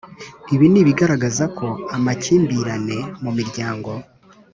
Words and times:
Ibi 0.53 0.65
ni 0.71 0.79
ibigaragaza 0.83 1.43
ko 1.57 1.67
amakimbirane 1.95 2.97
mu 3.23 3.31
miryango 3.37 3.91